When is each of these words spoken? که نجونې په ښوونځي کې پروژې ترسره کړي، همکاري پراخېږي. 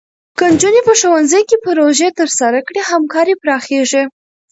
که 0.37 0.45
نجونې 0.53 0.81
په 0.87 0.93
ښوونځي 0.99 1.41
کې 1.49 1.57
پروژې 1.65 2.09
ترسره 2.19 2.59
کړي، 2.67 2.81
همکاري 2.91 3.33
پراخېږي. 3.41 4.03